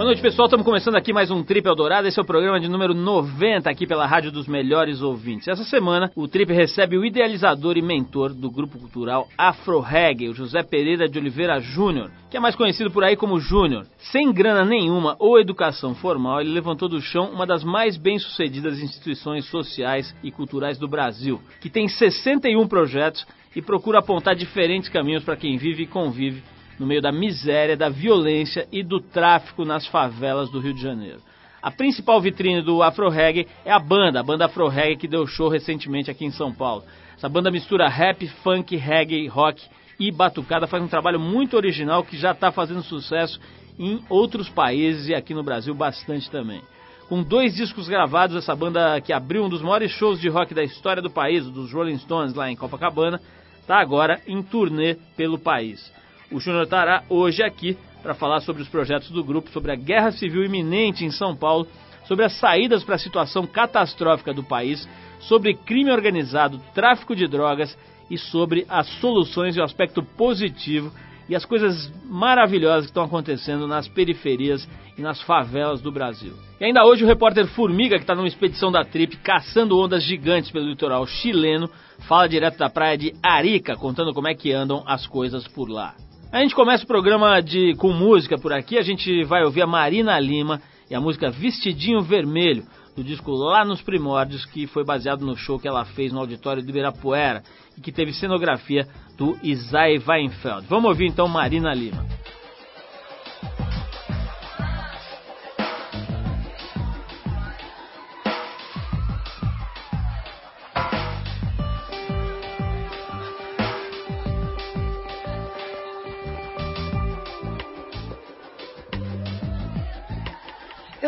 [0.00, 0.46] Boa noite, pessoal.
[0.46, 2.08] Estamos começando aqui mais um Trip Eldorado.
[2.08, 5.46] Esse é o programa de número 90 aqui pela Rádio dos Melhores Ouvintes.
[5.46, 10.34] Essa semana, o Trip recebe o idealizador e mentor do grupo cultural Afro Reggae, o
[10.34, 13.86] José Pereira de Oliveira Júnior, que é mais conhecido por aí como Júnior.
[13.98, 19.44] Sem grana nenhuma ou educação formal, ele levantou do chão uma das mais bem-sucedidas instituições
[19.50, 25.36] sociais e culturais do Brasil, que tem 61 projetos e procura apontar diferentes caminhos para
[25.36, 26.42] quem vive e convive
[26.80, 31.20] no meio da miséria, da violência e do tráfico nas favelas do Rio de Janeiro.
[31.60, 35.26] A principal vitrine do Afro Reggae é a banda, a banda Afro Reggae que deu
[35.26, 36.82] show recentemente aqui em São Paulo.
[37.18, 39.62] Essa banda mistura rap, funk, reggae, rock
[39.98, 43.38] e batucada, faz um trabalho muito original que já está fazendo sucesso
[43.78, 46.62] em outros países e aqui no Brasil bastante também.
[47.10, 50.64] Com dois discos gravados, essa banda que abriu um dos maiores shows de rock da
[50.64, 53.20] história do país, dos Rolling Stones lá em Copacabana,
[53.60, 55.99] está agora em turnê pelo país.
[56.30, 60.12] O Júnior estará hoje aqui para falar sobre os projetos do grupo, sobre a guerra
[60.12, 61.66] civil iminente em São Paulo,
[62.06, 64.88] sobre as saídas para a situação catastrófica do país,
[65.20, 67.76] sobre crime organizado, tráfico de drogas
[68.10, 70.92] e sobre as soluções e o aspecto positivo
[71.28, 76.34] e as coisas maravilhosas que estão acontecendo nas periferias e nas favelas do Brasil.
[76.60, 80.50] E ainda hoje o repórter Formiga, que está numa expedição da Trip caçando ondas gigantes
[80.50, 81.70] pelo litoral chileno,
[82.08, 85.94] fala direto da praia de Arica, contando como é que andam as coisas por lá.
[86.32, 88.78] A gente começa o programa de com música por aqui.
[88.78, 92.62] A gente vai ouvir a Marina Lima e a música Vestidinho Vermelho,
[92.96, 96.62] do disco Lá nos Primórdios, que foi baseado no show que ela fez no auditório
[96.62, 97.42] do Ibirapuera
[97.76, 98.86] e que teve cenografia
[99.18, 100.68] do Isai Weinfeld.
[100.68, 102.06] Vamos ouvir então Marina Lima.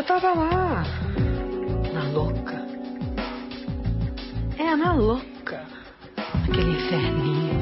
[0.02, 0.82] Eu tava lá,
[1.94, 2.66] na louca.
[4.58, 5.64] É, na louca.
[6.42, 7.52] Aquele inferninho.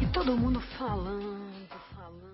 [0.00, 2.32] E todo mundo falando, falando.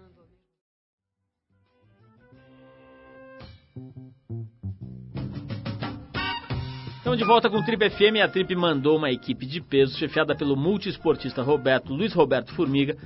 [7.16, 10.54] De volta com o Trip FM, a Trip mandou uma equipe de peso, chefiada pelo
[10.54, 12.96] multiesportista Roberto Luiz Roberto Formiga,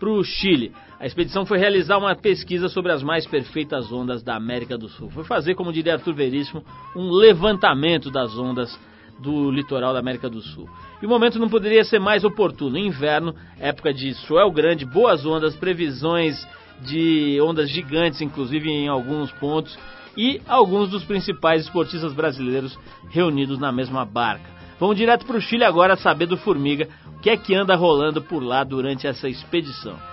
[0.00, 0.72] para o Chile.
[0.98, 5.10] A expedição foi realizar uma pesquisa sobre as mais perfeitas ondas da América do Sul.
[5.10, 6.64] Foi fazer, como diria Arthur Veríssimo,
[6.96, 8.76] um levantamento das ondas
[9.18, 10.68] do litoral da América do Sul.
[11.00, 12.78] E o momento não poderia ser mais oportuno.
[12.78, 16.36] Inverno, época de swell grande, boas ondas, previsões
[16.80, 19.78] de ondas gigantes, inclusive em alguns pontos,
[20.16, 22.76] e alguns dos principais esportistas brasileiros
[23.10, 24.59] reunidos na mesma barca.
[24.80, 28.22] Vamos direto para o Chile agora saber do Formiga o que é que anda rolando
[28.22, 30.09] por lá durante essa expedição.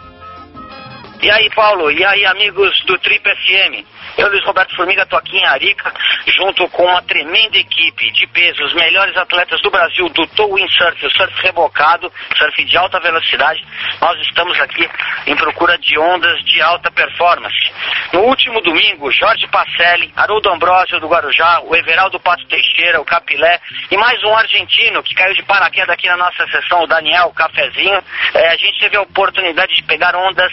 [1.19, 1.89] E aí, Paulo?
[1.91, 3.83] E aí, amigos do Trip FM?
[4.17, 5.91] Eu, Luiz Roberto Formiga, estou aqui em Arica,
[6.38, 11.05] junto com uma tremenda equipe de peso, os melhores atletas do Brasil do tow windsurf,
[11.05, 13.63] o surf rebocado, surf de alta velocidade.
[14.01, 14.89] Nós estamos aqui
[15.28, 17.72] em procura de ondas de alta performance.
[18.13, 23.59] No último domingo, Jorge Pacelli, Haroldo Ambrosio do Guarujá, o Everaldo Pato Teixeira, o Capilé
[23.91, 27.34] e mais um argentino que caiu de paraquedas aqui na nossa sessão, o Daniel, o
[27.34, 28.03] Cafezinho.
[28.34, 30.51] É, a gente teve a oportunidade de pegar ondas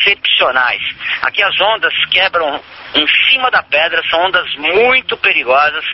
[0.00, 0.82] excepcionais.
[1.22, 2.60] Aqui as ondas quebram
[2.94, 5.84] em cima da pedra, são ondas muito perigosas.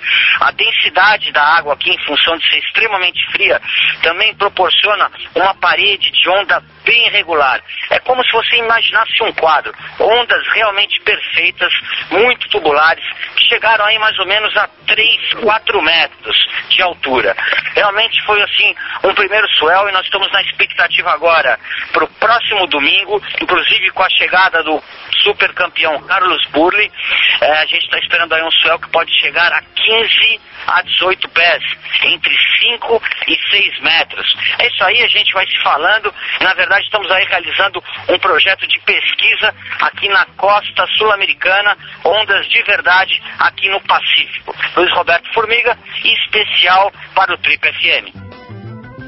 [0.40, 3.60] A densidade da água aqui, em função de ser extremamente fria,
[4.02, 7.60] também proporciona uma parede de onda bem regular.
[7.90, 9.74] É como se você imaginasse um quadro.
[9.98, 11.72] Ondas realmente perfeitas,
[12.10, 16.36] muito tubulares, que chegaram aí mais ou menos a 3, 4 metros
[16.70, 17.36] de altura.
[17.74, 18.74] Realmente foi assim
[19.04, 21.58] um primeiro swell e nós estamos na expectativa agora
[21.92, 24.80] para o próximo domingo, inclusive com a chegada do
[25.22, 26.92] super campeão Carlos Burli.
[27.40, 31.28] É, a gente está esperando aí um swell que pode chegar a 15 a 18
[31.30, 31.62] pés,
[32.04, 34.36] entre 5 e 6 metros.
[34.58, 36.12] É isso aí, a gente vai se falando.
[36.42, 42.62] Na verdade, estamos aí realizando um projeto de pesquisa aqui na costa sul-americana, ondas de
[42.64, 44.54] verdade aqui no Pacífico.
[44.76, 48.26] Luiz Roberto Formiga, especial para o Trip FM.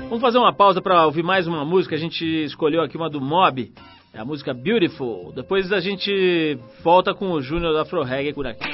[0.09, 1.95] Vamos fazer uma pausa para ouvir mais uma música.
[1.95, 3.71] A gente escolheu aqui uma do Mob,
[4.13, 5.33] é a música Beautiful.
[5.33, 8.69] Depois a gente volta com o Júnior da Afro Reggae por aqui.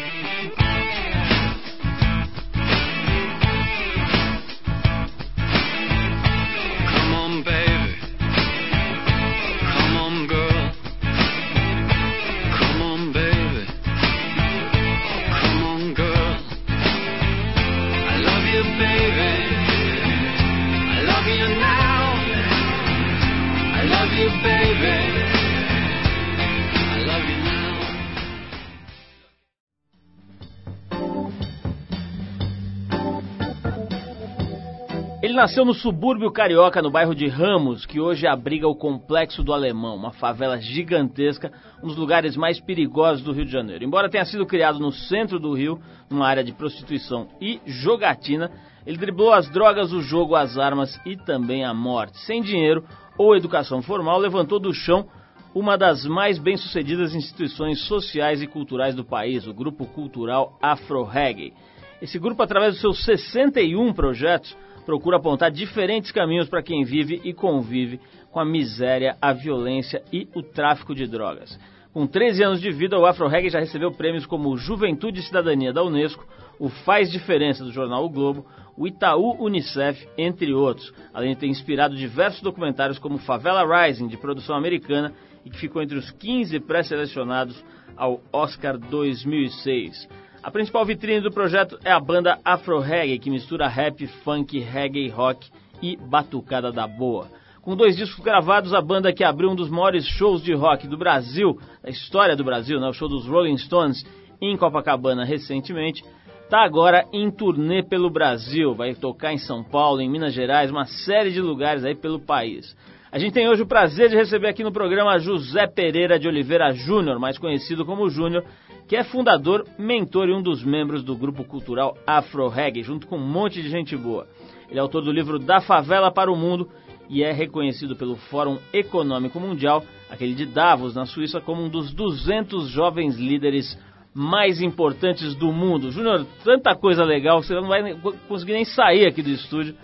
[35.35, 39.53] Ele nasceu no subúrbio carioca, no bairro de Ramos, que hoje abriga o Complexo do
[39.53, 41.51] Alemão, uma favela gigantesca,
[41.83, 43.83] um dos lugares mais perigosos do Rio de Janeiro.
[43.83, 48.49] Embora tenha sido criado no centro do Rio, numa área de prostituição e jogatina,
[48.87, 52.17] ele driblou as drogas, o jogo, as armas e também a morte.
[52.21, 52.85] Sem dinheiro
[53.19, 55.09] ou educação formal, levantou do chão
[55.53, 61.53] uma das mais bem-sucedidas instituições sociais e culturais do país, o Grupo Cultural Afro Reggae.
[62.01, 67.33] Esse grupo, através dos seus 61 projetos, procura apontar diferentes caminhos para quem vive e
[67.33, 68.01] convive
[68.31, 71.59] com a miséria, a violência e o tráfico de drogas.
[71.93, 75.73] Com 13 anos de vida, o Afro Reggae já recebeu prêmios como Juventude e Cidadania
[75.73, 76.27] da Unesco,
[76.59, 78.45] o Faz Diferença do jornal O Globo,
[78.77, 84.17] o Itaú Unicef, entre outros, além de ter inspirado diversos documentários como Favela Rising, de
[84.17, 85.13] produção americana,
[85.45, 87.65] e que ficou entre os 15 pré-selecionados
[87.97, 90.09] ao Oscar 2006.
[90.45, 95.09] A principal vitrine do projeto é a banda Afro Reggae, que mistura rap, funk, reggae,
[95.09, 95.49] rock
[95.81, 97.29] e batucada da boa.
[97.63, 100.99] Com dois discos gravados, a banda que abriu um dos maiores shows de rock do
[100.99, 104.05] Brasil, da história do Brasil, né, o show dos Rolling Stones,
[104.39, 106.05] em Copacabana recentemente,
[106.43, 108.75] está agora em turnê pelo Brasil.
[108.75, 112.77] Vai tocar em São Paulo, em Minas Gerais, uma série de lugares aí pelo país.
[113.15, 116.73] A gente tem hoje o prazer de receber aqui no programa José Pereira de Oliveira
[116.73, 118.45] Júnior, mais conhecido como Júnior,
[118.89, 123.17] que é fundador, mentor e um dos membros do grupo cultural Afro Reggae, junto com
[123.17, 124.27] um monte de gente boa.
[124.69, 126.69] Ele é autor do livro Da Favela para o Mundo
[127.09, 131.95] e é reconhecido pelo Fórum Econômico Mundial, aquele de Davos, na Suíça, como um dos
[131.95, 133.79] 200 jovens líderes
[134.13, 135.93] mais importantes do mundo.
[135.93, 137.95] Júnior, tanta coisa legal, você não vai
[138.27, 139.77] conseguir nem sair aqui do estúdio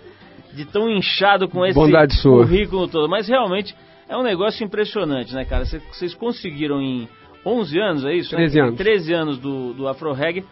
[0.53, 2.45] de tão inchado com esse Bondade sua.
[2.45, 3.09] currículo todo.
[3.09, 3.75] Mas realmente
[4.09, 5.65] é um negócio impressionante, né, cara?
[5.65, 7.07] Cê- Vocês conseguiram em
[7.45, 8.29] 11 anos, é isso?
[8.35, 8.61] 13 né?
[8.67, 8.77] anos.
[8.77, 10.43] 13 anos do, do Afro Reggae,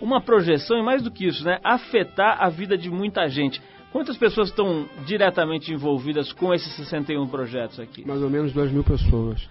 [0.00, 1.58] uma projeção e mais do que isso, né?
[1.64, 3.60] Afetar a vida de muita gente.
[3.92, 8.06] Quantas pessoas estão diretamente envolvidas com esses 61 projetos aqui?
[8.06, 9.48] Mais ou menos 2 mil pessoas.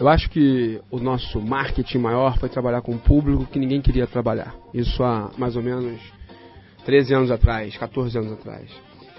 [0.00, 4.06] Eu acho que o nosso marketing maior foi trabalhar com um público que ninguém queria
[4.06, 4.54] trabalhar.
[4.72, 6.00] Isso há mais ou menos
[6.86, 8.68] 13 anos atrás, 14 anos atrás.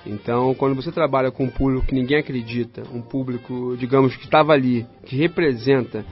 [0.06, 4.54] Então, quando você trabalha com um público que ninguém acredita, um público, digamos, que estava
[4.54, 6.06] ali, que representa,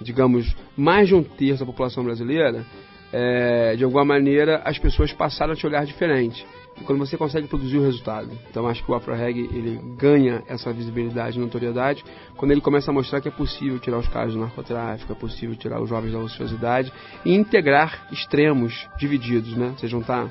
[0.00, 2.64] digamos, mais de um terço da população brasileira,
[3.12, 6.44] é, de alguma maneira as pessoas passaram a te olhar diferente.
[6.78, 8.30] E quando você consegue produzir o resultado.
[8.50, 12.04] Então acho que o Afro Reggae ele ganha essa visibilidade e notoriedade
[12.36, 15.56] quando ele começa a mostrar que é possível tirar os caras do narcotráfico, é possível
[15.56, 16.92] tirar os jovens da ociosidade
[17.24, 19.72] e integrar extremos divididos, né?
[19.78, 20.30] Você juntar,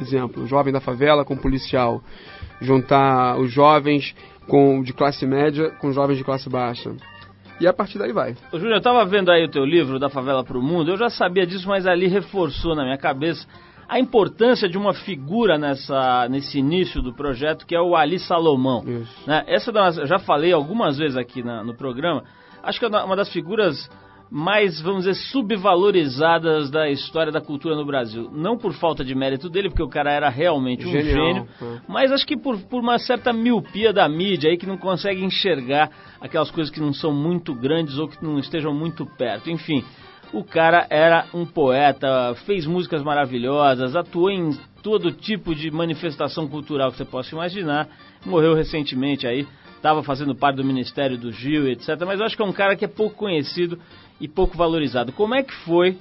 [0.00, 2.02] exemplo, o jovem da favela com o policial,
[2.60, 4.14] juntar os jovens
[4.48, 6.92] com de classe média com os jovens de classe baixa.
[7.60, 8.34] E a partir daí vai.
[8.52, 10.96] Ô, Júnior, eu tava vendo aí o teu livro, Da Favela para o Mundo, eu
[10.96, 13.46] já sabia disso, mas ali reforçou na minha cabeça
[13.88, 18.82] a importância de uma figura nessa, nesse início do projeto, que é o Ali Salomão.
[18.86, 19.28] Isso.
[19.28, 19.44] Né?
[19.46, 22.24] Essa é eu já falei algumas vezes aqui na- no programa,
[22.62, 23.88] acho que é uma das figuras
[24.30, 28.30] mais, vamos dizer, subvalorizadas da história da cultura no Brasil.
[28.32, 31.80] Não por falta de mérito dele, porque o cara era realmente um Genial, gênio, é.
[31.88, 35.90] mas acho que por, por uma certa miopia da mídia aí que não consegue enxergar
[36.20, 39.50] aquelas coisas que não são muito grandes ou que não estejam muito perto.
[39.50, 39.84] Enfim,
[40.32, 44.50] o cara era um poeta, fez músicas maravilhosas, atuou em
[44.82, 47.88] todo tipo de manifestação cultural que você possa imaginar.
[48.26, 51.88] Morreu recentemente aí, estava fazendo parte do Ministério do Gil, etc.
[52.06, 53.78] Mas eu acho que é um cara que é pouco conhecido
[54.24, 55.12] e pouco valorizado.
[55.12, 55.98] Como é que foi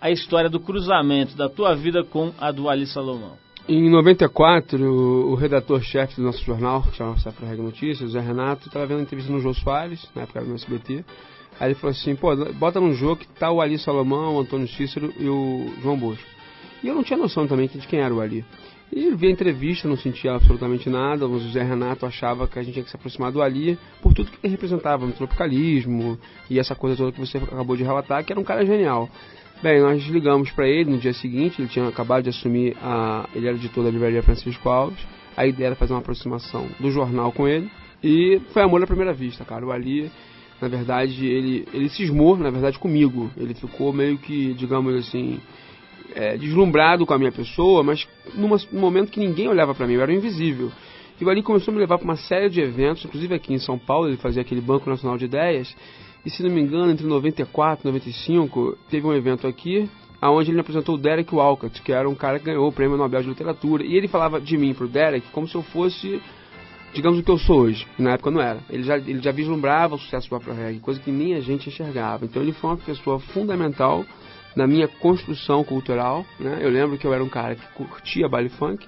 [0.00, 3.32] a história do cruzamento da tua vida com a do Ali Salomão?
[3.68, 8.68] Em 94, o, redator-chefe do nosso jornal, que chama Safra Rega Notícias, o Zé Renato,
[8.68, 11.04] estava vendo entrevista no Jô Soares, na época no SBT.
[11.58, 14.68] Aí ele falou assim, pô, bota num jogo que tá o Ali Salomão, o Antônio
[14.68, 16.28] Cícero e o João Bosco.
[16.80, 18.44] E eu não tinha noção também de quem era o Ali.
[18.92, 22.74] E vi a entrevista, não sentia absolutamente nada, o Zé Renato achava que a gente
[22.74, 26.74] tinha que se aproximar do Ali por tudo que ele representava no tropicalismo e essa
[26.74, 29.08] coisa toda que você acabou de relatar, que era um cara genial.
[29.62, 33.26] Bem, nós ligamos para ele no dia seguinte, ele tinha acabado de assumir a.
[33.34, 34.98] Ele era editor da livraria Francisco Alves.
[35.36, 37.70] A ideia era fazer uma aproximação do jornal com ele.
[38.02, 39.64] E foi amor à primeira vista, cara.
[39.64, 40.10] O Ali,
[40.60, 43.30] na verdade, ele, ele cismou, na verdade, comigo.
[43.36, 45.40] Ele ficou meio que, digamos assim,
[46.14, 49.94] é, deslumbrado com a minha pessoa, mas numa- num momento que ninguém olhava para mim,
[49.94, 50.70] eu era invisível.
[51.20, 53.58] E o Ali começou a me levar para uma série de eventos, inclusive aqui em
[53.58, 55.74] São Paulo, ele fazia aquele Banco Nacional de Ideias.
[56.26, 59.88] E se não me engano, entre 94 e 95, teve um evento aqui,
[60.22, 63.22] onde ele apresentou o Derek Walcott, que era um cara que ganhou o prêmio Nobel
[63.22, 63.84] de Literatura.
[63.84, 66.20] E ele falava de mim pro Derek como se eu fosse,
[66.94, 67.86] digamos, o que eu sou hoje.
[67.98, 68.60] Na época não era.
[68.70, 71.68] Ele já, ele já vislumbrava o sucesso do Afro Reggae, coisa que nem a gente
[71.68, 72.24] enxergava.
[72.24, 74.04] Então ele foi uma pessoa fundamental
[74.56, 76.24] na minha construção cultural.
[76.38, 76.58] Né?
[76.60, 78.86] Eu lembro que eu era um cara que curtia baile funk,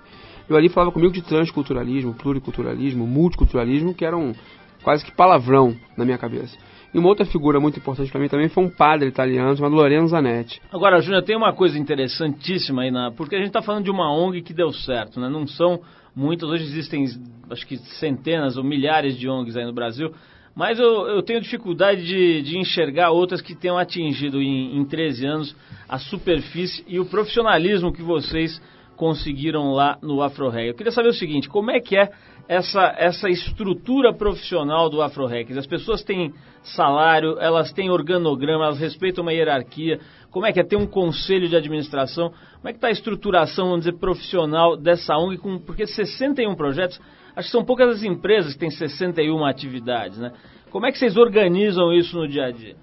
[0.48, 4.32] Eu ali falava comigo de transculturalismo, pluriculturalismo, multiculturalismo, que eram
[4.82, 6.56] quase que palavrão na minha cabeça.
[6.94, 10.08] E uma outra figura muito importante para mim também foi um padre italiano chamado Lorenzo
[10.08, 10.62] Zanetti.
[10.72, 14.10] Agora, Júnior, tem uma coisa interessantíssima aí, na, porque a gente está falando de uma
[14.10, 15.28] ONG que deu certo, né?
[15.28, 15.80] Não são
[16.14, 17.04] muitas, hoje existem
[17.50, 20.12] acho que centenas ou milhares de ONGs aí no Brasil,
[20.56, 25.26] mas eu, eu tenho dificuldade de, de, enxergar outras que tenham atingido em, em 13
[25.26, 28.58] anos a superfície e o profissionalismo que vocês
[28.96, 30.68] conseguiram lá no AfroReg.
[30.68, 32.10] Eu queria saber o seguinte, como é que é
[32.48, 35.52] essa, essa estrutura profissional do AfroRec?
[35.58, 36.32] As pessoas têm
[36.62, 40.00] salário, elas têm organograma, elas respeitam uma hierarquia.
[40.30, 42.30] Como é que é ter um conselho de administração?
[42.30, 45.36] Como é que está a estruturação, vamos dizer, profissional dessa ONG?
[45.36, 46.98] Com, porque 61 projetos,
[47.36, 50.32] acho que são poucas as empresas que têm 61 atividades, né?
[50.70, 52.74] Como é que vocês organizam isso no dia a dia?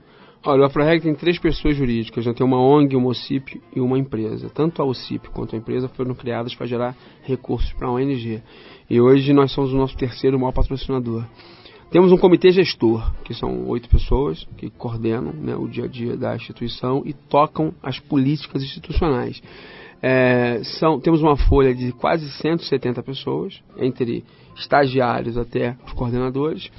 [0.45, 2.33] Olha, o AfroReg tem três pessoas jurídicas, né?
[2.33, 4.50] tem uma ONG, uma OCIP e uma empresa.
[4.50, 8.41] Tanto a OCIP quanto a empresa foram criadas para gerar recursos para a ONG.
[8.89, 11.25] E hoje nós somos o nosso terceiro maior patrocinador.
[11.91, 16.17] Temos um comitê gestor, que são oito pessoas que coordenam né, o dia a dia
[16.17, 19.41] da instituição e tocam as políticas institucionais.
[20.01, 26.69] É, são, temos uma folha de quase 170 pessoas, entre estagiários até os coordenadores.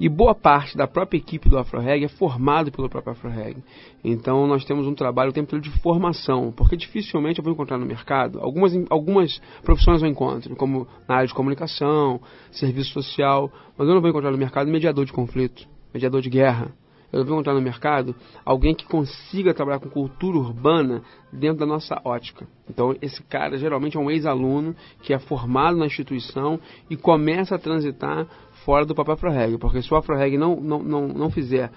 [0.00, 3.62] E boa parte da própria equipe do AfroReg é formado pelo próprio AfroReg.
[4.02, 7.78] Então nós temos um trabalho o tempo todo de formação, porque dificilmente eu vou encontrar
[7.78, 13.86] no mercado, algumas, algumas profissões eu encontro, como na área de comunicação, serviço social, mas
[13.86, 16.72] eu não vou encontrar no mercado mediador de conflito, mediador de guerra.
[17.12, 18.14] Eu vou encontrar no mercado
[18.44, 21.02] alguém que consiga trabalhar com cultura urbana
[21.32, 22.46] dentro da nossa ótica.
[22.68, 27.58] Então, esse cara geralmente é um ex-aluno que é formado na instituição e começa a
[27.58, 28.26] transitar
[28.64, 31.70] fora do próprio AfroReg, porque se o AfroReg não, não, não, não fizer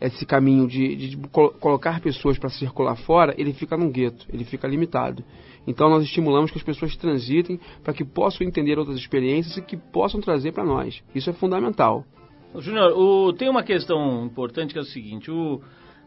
[0.00, 1.28] esse caminho de, de, de
[1.60, 5.22] colocar pessoas para circular fora, ele fica num gueto, ele fica limitado.
[5.66, 9.76] Então nós estimulamos que as pessoas transitem para que possam entender outras experiências e que
[9.76, 11.02] possam trazer para nós.
[11.14, 12.04] Isso é fundamental.
[12.56, 15.60] Júnior, tem uma questão importante que é o seguinte, o,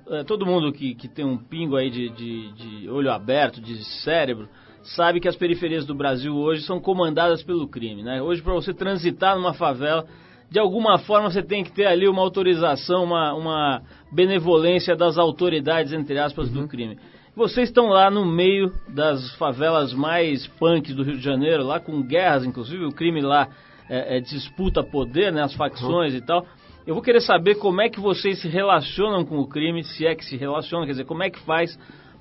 [0.09, 3.83] é, todo mundo que, que tem um pingo aí de, de, de olho aberto, de
[4.03, 4.49] cérebro,
[4.83, 8.03] sabe que as periferias do Brasil hoje são comandadas pelo crime.
[8.03, 8.21] Né?
[8.21, 10.05] Hoje, para você transitar numa favela,
[10.51, 13.81] de alguma forma você tem que ter ali uma autorização, uma, uma
[14.11, 16.63] benevolência das autoridades, entre aspas, uhum.
[16.63, 16.97] do crime.
[17.35, 22.03] Vocês estão lá no meio das favelas mais punks do Rio de Janeiro, lá com
[22.03, 23.47] guerras, inclusive, o crime lá
[23.93, 26.19] é, é disputa poder, né, as facções uhum.
[26.19, 26.45] e tal.
[26.85, 30.15] Eu vou querer saber como é que vocês se relacionam com o crime, se é
[30.15, 31.77] que se relacionam, quer dizer, como é que faz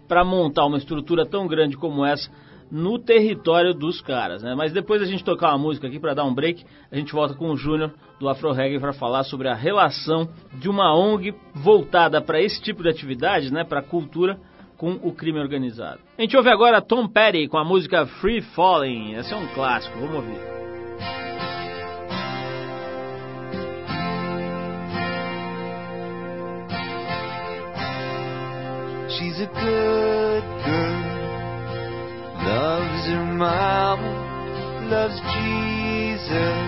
[0.06, 2.30] para montar uma estrutura tão grande como essa
[2.70, 4.54] no território dos caras, né?
[4.54, 7.34] Mas depois a gente tocar uma música aqui para dar um break, a gente volta
[7.34, 12.20] com o Júnior do Afro Reggae para falar sobre a relação de uma ONG voltada
[12.22, 14.38] para esse tipo de atividade, né, para cultura
[14.78, 16.00] com o crime organizado.
[16.16, 19.14] A gente ouve agora Tom Petty com a música Free Falling.
[19.16, 20.61] Esse é um clássico, vamos ouvir.
[29.22, 31.02] She's a good girl.
[32.42, 34.00] Loves her mom,
[34.90, 36.58] loves Jesus.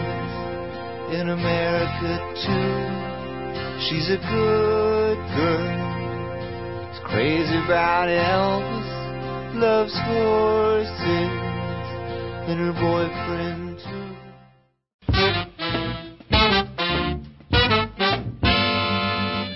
[1.18, 2.14] In America
[2.46, 2.78] too.
[3.86, 8.90] She's a good girl, is crazy about Elvis,
[9.58, 11.34] loves horses.
[12.46, 13.63] And her boyfriend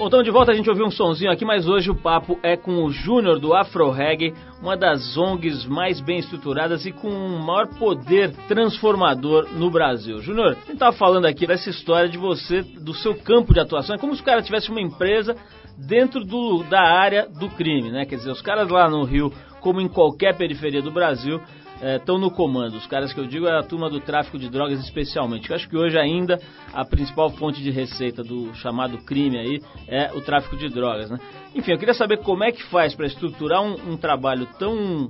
[0.08, 2.82] Voltando de volta, a gente ouviu um sonzinho aqui, mas hoje o papo é com
[2.82, 7.66] o Júnior do Afro Reggae, uma das ONGs mais bem estruturadas e com o maior
[7.78, 10.18] poder transformador no Brasil.
[10.22, 13.96] Júnior, a gente estava falando aqui dessa história de você, do seu campo de atuação,
[13.96, 15.36] é como se o cara tivesse uma empresa
[15.76, 18.06] dentro do, da área do crime, né?
[18.06, 21.38] Quer dizer, os caras lá no Rio, como em qualquer periferia do Brasil,
[21.80, 22.76] estão é, no comando.
[22.76, 25.48] Os caras que eu digo é a turma do tráfico de drogas especialmente.
[25.48, 26.40] Eu acho que hoje ainda
[26.72, 31.18] a principal fonte de receita do chamado crime aí é o tráfico de drogas, né?
[31.54, 35.08] Enfim, eu queria saber como é que faz para estruturar um, um trabalho tão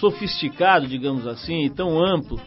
[0.00, 2.40] sofisticado, digamos assim, e tão amplo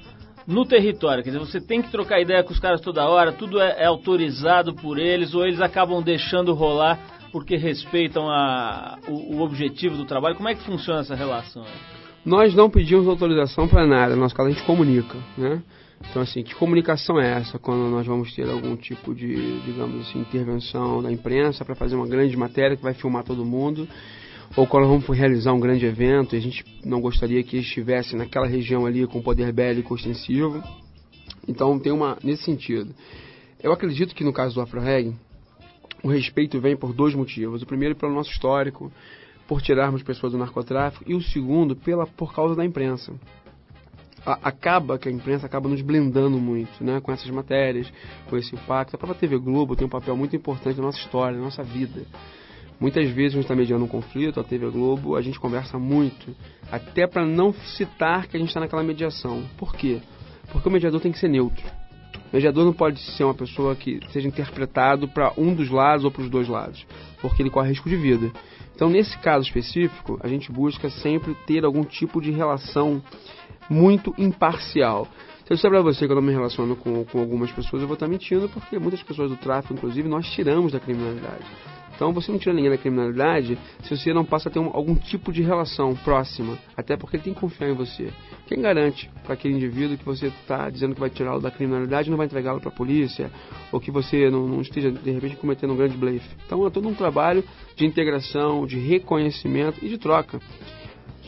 [0.47, 1.23] no território.
[1.23, 3.85] Quer dizer, você tem que trocar ideia com os caras toda hora, tudo é, é
[3.85, 6.99] autorizado por eles ou eles acabam deixando rolar
[7.31, 10.35] porque respeitam a, o, o objetivo do trabalho.
[10.35, 11.63] Como é que funciona essa relação?
[11.63, 11.94] Aí?
[12.25, 15.61] Nós não pedimos autorização para nada, no nosso caso a gente comunica, né?
[16.09, 20.19] Então, assim, que comunicação é essa quando nós vamos ter algum tipo de, digamos assim,
[20.19, 23.87] intervenção da imprensa para fazer uma grande matéria que vai filmar todo mundo?
[24.57, 28.47] Ou quando vamos realizar um grande evento e a gente não gostaria que estivesse naquela
[28.47, 30.63] região ali com poder bélico ostensivo?
[31.47, 32.93] Então, tem uma, nesse sentido.
[33.61, 35.13] Eu acredito que no caso do AfroReg,
[36.03, 37.61] o respeito vem por dois motivos.
[37.61, 38.91] O primeiro, pelo nosso histórico
[39.47, 43.13] por tirarmos pessoas do narcotráfico, e o segundo, pela, por causa da imprensa.
[44.27, 47.91] a- acaba que a imprensa acaba nos blindando muito, né, com essas matérias,
[48.27, 48.95] com esse impacto.
[48.95, 52.01] A própria TV Globo tem um papel muito importante na nossa história, na nossa vida.
[52.79, 56.35] Muitas vezes a gente está mediando um conflito, a TV Globo, a gente conversa muito,
[56.71, 59.43] até para não citar que a gente está naquela mediação.
[59.59, 60.01] Por quê?
[60.51, 61.63] Porque o mediador tem que ser neutro.
[62.31, 66.09] O mediador não pode ser uma pessoa que seja interpretado para um dos lados ou
[66.09, 66.83] para os dois lados,
[67.21, 68.31] porque ele corre risco de vida.
[68.75, 73.01] Então, nesse caso específico, a gente busca sempre ter algum tipo de relação
[73.69, 75.07] muito imparcial.
[75.45, 77.87] Se eu disser para você que eu não me relaciono com, com algumas pessoas, eu
[77.87, 81.45] vou estar mentindo, porque muitas pessoas do tráfico, inclusive, nós tiramos da criminalidade.
[81.95, 84.95] Então você não tira ninguém da criminalidade se você não passa a ter um- algum
[84.95, 88.09] tipo de relação próxima, até porque ele tem que confiar em você.
[88.47, 92.17] Quem garante para aquele indivíduo que você está dizendo que vai tirá-lo da criminalidade não
[92.17, 93.31] vai entregá-lo para a polícia,
[93.71, 96.27] ou que você não, não esteja de repente cometendo um grande blefe?
[96.45, 97.43] Então é todo um trabalho
[97.75, 100.39] de integração, de reconhecimento e de troca.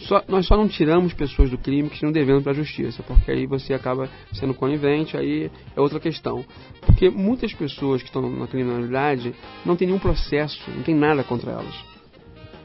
[0.01, 3.31] Só- nós só não tiramos pessoas do crime que estão devendo para a justiça, porque
[3.31, 6.45] aí você acaba sendo conivente, aí é outra questão.
[6.81, 9.33] Porque muitas pessoas que estão na criminalidade
[9.65, 11.73] não tem nenhum processo, não tem nada contra elas.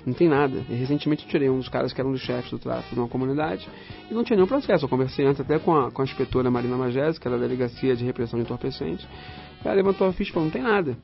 [0.05, 0.65] Não tem nada.
[0.69, 3.69] E recentemente eu tirei um dos caras que eram dos chefes do tráfico numa comunidade
[4.11, 4.85] e não tinha nenhum processo.
[4.85, 7.95] Eu conversei antes até com a, com a inspetora Marina Magés, que era da Delegacia
[7.95, 9.07] de Repressão de Entorpecentes.
[9.65, 10.97] Ela levantou a ficha e falou, não tem nada.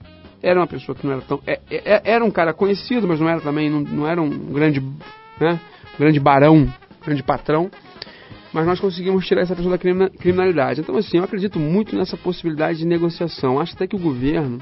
[0.43, 1.41] Era uma pessoa que não era tão...
[1.47, 4.81] é- é- era um cara conhecido, mas não era também, não, não era um grande,
[5.41, 5.61] né,
[5.99, 6.73] grande barão,
[7.05, 7.71] grande patrão.
[8.53, 10.81] Mas nós conseguimos tirar essa pessoa da crimina- criminalidade.
[10.81, 13.61] Então, assim, eu acredito muito nessa possibilidade de negociação.
[13.61, 14.59] Acho até que o governo,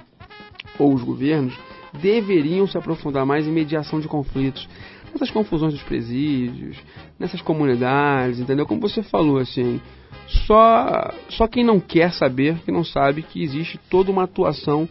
[0.79, 1.57] ou os governos,
[1.93, 4.69] deveriam se aprofundar mais em mediação de conflitos.
[5.13, 6.77] Nessas confusões dos presídios,
[7.19, 8.67] nessas comunidades, entendeu?
[8.67, 9.81] Como você falou, assim,
[10.27, 14.89] só, só quem não quer saber, que não sabe que existe toda uma atuação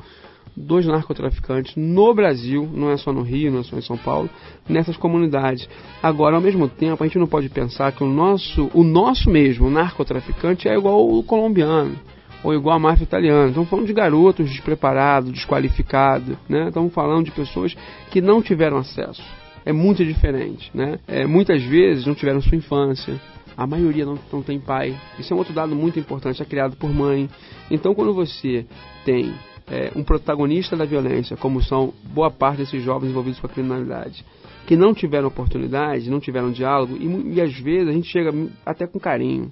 [0.56, 4.30] dos narcotraficantes no Brasil, não é só no Rio, não é só em São Paulo,
[4.68, 5.68] nessas comunidades.
[6.02, 9.70] Agora, ao mesmo tempo, a gente não pode pensar que o nosso, o nosso mesmo
[9.70, 11.96] narcotraficante é igual o colombiano
[12.44, 13.48] ou igual a máfia italiana.
[13.48, 16.68] Estamos falando de garotos despreparados, desqualificados, né?
[16.68, 17.76] Estamos falando de pessoas
[18.12, 19.24] que não tiveram acesso.
[19.66, 21.00] É muito diferente, né?
[21.08, 23.20] É, muitas vezes não tiveram sua infância.
[23.58, 24.96] A maioria não, não tem pai.
[25.18, 27.28] Isso é um outro dado muito importante, é criado por mãe.
[27.72, 28.66] Então, quando você
[29.04, 29.34] tem
[29.68, 34.24] é, um protagonista da violência, como são boa parte desses jovens envolvidos com a criminalidade,
[34.68, 38.32] que não tiveram oportunidade, não tiveram diálogo, e, e às vezes a gente chega
[38.66, 39.52] até com carinho,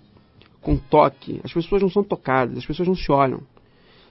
[0.62, 1.40] com toque.
[1.44, 3.42] As pessoas não são tocadas, as pessoas não se olham.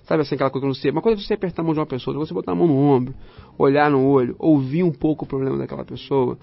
[0.04, 0.90] Sabe assim, aquela coisa que você.
[0.90, 2.66] Uma coisa é você apertar a mão de uma pessoa, é você botar a mão
[2.66, 3.14] no ombro,
[3.56, 6.36] olhar no olho, ouvir um pouco o problema daquela pessoa.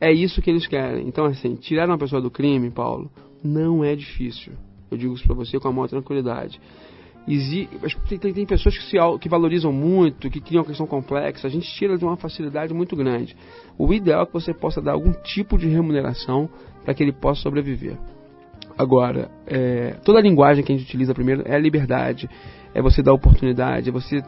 [0.00, 1.06] É isso que eles querem.
[1.06, 3.10] Então, assim, tirar uma pessoa do crime, Paulo,
[3.42, 4.52] não é difícil.
[4.90, 6.60] Eu digo isso pra você com a maior tranquilidade.
[7.26, 11.46] Tem, tem, tem pessoas que, se, que valorizam muito, que criam uma questão complexa.
[11.46, 13.36] A gente tira de uma facilidade muito grande.
[13.76, 16.48] O ideal é que você possa dar algum tipo de remuneração
[16.84, 17.98] para que ele possa sobreviver.
[18.78, 22.28] Agora, é, toda a linguagem que a gente utiliza primeiro é a liberdade,
[22.74, 24.22] é você dar oportunidade, é você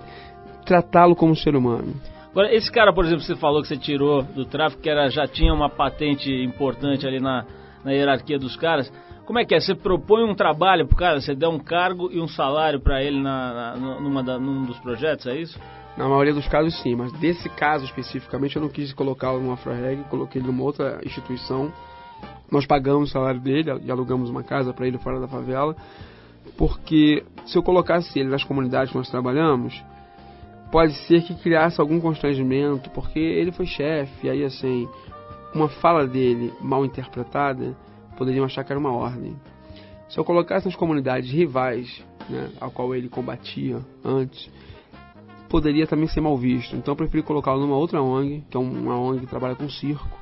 [0.65, 1.95] tratá-lo como um ser humano.
[2.31, 5.27] Agora, esse cara, por exemplo, você falou que você tirou do tráfico, que era, já
[5.27, 7.45] tinha uma patente importante ali na,
[7.85, 8.93] na hierarquia dos caras.
[9.29, 9.61] Como é que é?
[9.61, 13.21] Você propõe um trabalho pro cara, você dá um cargo e um salário para ele
[13.21, 15.61] na, na- numa da- num dos projetos, é isso?
[15.99, 20.03] Na maioria dos casos, sim, mas desse caso especificamente eu não quis colocá-lo numa Afroreg,
[20.05, 21.71] coloquei ele numa outra instituição.
[22.51, 25.77] Nós pagamos o salário dele e alugamos uma casa para ele fora da favela,
[26.57, 29.79] porque se eu colocasse ele nas comunidades que nós trabalhamos,
[30.73, 34.88] pode ser que criasse algum constrangimento, porque ele foi chefe, aí assim,
[35.55, 37.77] uma fala dele mal interpretada
[38.19, 39.37] poderiam achar que era uma ordem.
[40.09, 44.51] Se eu colocasse nas comunidades rivais, né, qual ele combatia antes,
[45.49, 46.75] poderia também ser mal visto.
[46.75, 50.19] Então eu preferi colocá-lo numa outra ONG, que é uma ONG que trabalha com circo,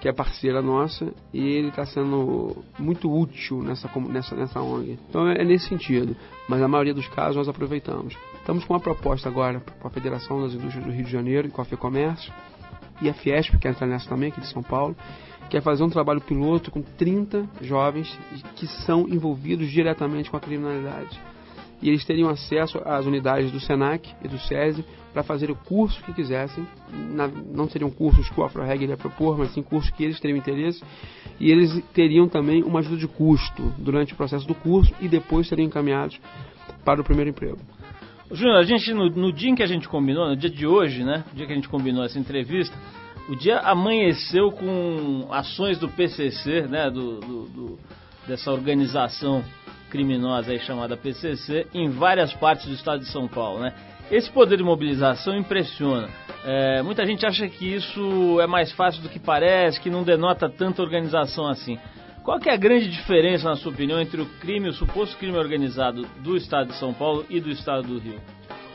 [0.00, 4.98] que é parceira nossa, e ele está sendo muito útil nessa, nessa, nessa ONG.
[5.08, 6.14] Então é nesse sentido,
[6.46, 8.14] mas na maioria dos casos nós aproveitamos.
[8.34, 11.50] Estamos com uma proposta agora com a Federação das Indústrias do Rio de Janeiro e
[11.50, 12.30] com a FEComércio,
[13.00, 14.96] e a Fiesp, que entra nessa também, aqui de São Paulo,
[15.50, 18.18] que é fazer um trabalho piloto com 30 jovens
[18.56, 21.20] que são envolvidos diretamente com a criminalidade
[21.84, 26.02] e eles teriam acesso às unidades do SENAC e do SESI para fazer o curso
[26.02, 26.66] que quisessem.
[27.52, 30.82] Não seriam cursos que o AfroReg iria propor, mas sim cursos que eles teriam interesse.
[31.38, 35.46] E eles teriam também uma ajuda de custo durante o processo do curso e depois
[35.46, 36.18] seriam encaminhados
[36.86, 37.58] para o primeiro emprego.
[38.30, 41.04] Júnior, a gente, no, no dia em que a gente combinou, no dia de hoje,
[41.04, 41.24] né?
[41.30, 42.76] No dia que a gente combinou essa entrevista,
[43.28, 46.90] o dia amanheceu com ações do PCC, né?
[46.90, 47.78] Do, do- do-
[48.26, 49.44] dessa organização
[49.90, 53.72] criminosa aí chamada PCC, em várias partes do estado de São Paulo, né?
[54.10, 56.08] Esse poder de mobilização impressiona.
[56.44, 60.48] É, muita gente acha que isso é mais fácil do que parece, que não denota
[60.48, 61.78] tanta organização assim.
[62.24, 65.36] Qual que é a grande diferença, na sua opinião, entre o crime, o suposto crime
[65.36, 68.18] organizado do estado de São Paulo e do estado do Rio?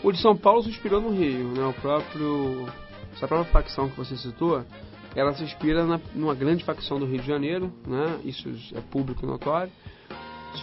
[0.04, 1.66] O de São Paulo se inspirou no Rio, né?
[1.66, 2.68] O próprio
[3.12, 4.64] essa própria facção que você citou,
[5.16, 8.20] ela se inspira na, numa grande facção do Rio de Janeiro, né?
[8.24, 9.72] Isso é público e notório.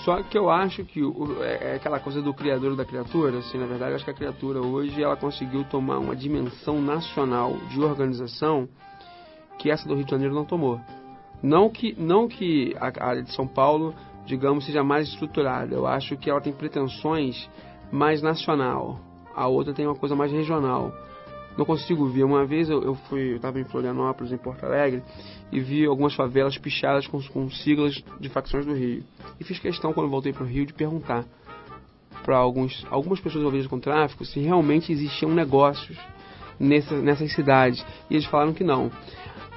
[0.05, 3.59] Só que eu acho que o, é, é aquela coisa do criador da criatura, assim,
[3.59, 8.68] na verdade, acho que a criatura hoje ela conseguiu tomar uma dimensão nacional de organização
[9.59, 10.81] que essa do Rio de Janeiro não tomou.
[11.46, 13.94] Não que, não que a área de São Paulo,
[14.26, 15.76] digamos, seja mais estruturada.
[15.76, 17.48] Eu acho que ela tem pretensões
[17.92, 18.98] mais nacional.
[19.32, 20.92] A outra tem uma coisa mais regional.
[21.56, 22.24] Não consigo ver.
[22.24, 25.04] Uma vez eu, eu fui, eu estava em Florianópolis, em Porto Alegre,
[25.52, 29.04] e vi algumas favelas pichadas com, com siglas de facções do Rio.
[29.38, 31.24] E fiz questão, quando voltei para o Rio, de perguntar
[32.24, 35.96] para alguns, algumas pessoas envolvidas com tráfico se realmente existiam negócios
[36.59, 37.87] nessa, nessas cidades.
[38.11, 38.90] E eles falaram que não.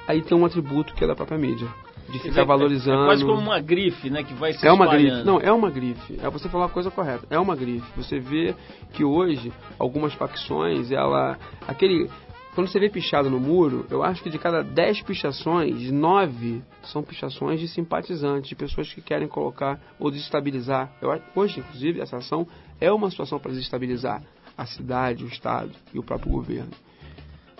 [0.10, 1.67] Aí tem um atributo que é da própria mídia.
[2.08, 3.04] De ficar dizer, valorizando.
[3.04, 4.24] É quase como uma grife, né?
[4.24, 5.24] Que vai se É uma grife.
[5.24, 6.19] Não, é uma grife.
[6.19, 7.28] É você falar a coisa correta.
[7.30, 7.86] É uma grife.
[7.95, 8.56] Você vê
[8.91, 12.10] que hoje algumas facções, ela aquele
[12.56, 17.04] quando você vê pichado no muro, eu acho que de cada 10 pichações, 9 são
[17.04, 20.91] pichações de simpatizantes, de pessoas que querem colocar ou desestabilizar.
[21.00, 22.48] Eu, hoje, inclusive, essa ação
[22.82, 24.24] é uma situação para desestabilizar
[24.58, 26.72] a cidade, o Estado e o próprio governo.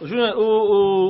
[0.02, 0.36] Júnior,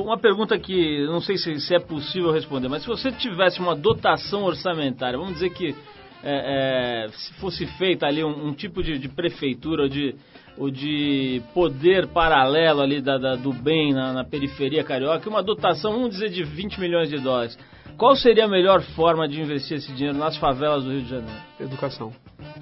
[0.04, 3.74] uma pergunta que não sei se, se é possível responder, mas se você tivesse uma
[3.76, 5.74] dotação orçamentária, vamos dizer que
[6.22, 10.14] é, é, se fosse feita ali um, um tipo de, de prefeitura ou de,
[10.58, 15.92] ou de poder paralelo ali da, da- do bem na, na periferia carioca, uma dotação,
[15.92, 17.58] vamos dizer, de 20 milhões de dólares.
[17.96, 21.40] Qual seria a melhor forma de investir esse dinheiro nas favelas do Rio de Janeiro?
[21.58, 22.12] Educação.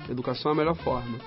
[0.08, 1.18] Educação é a melhor forma.